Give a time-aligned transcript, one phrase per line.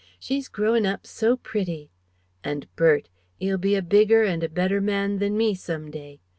[0.19, 1.91] She's growin' up so pretty...
[2.43, 3.07] and Bert!
[3.39, 6.21] 'E'll be a bigger and a better man than me, some day.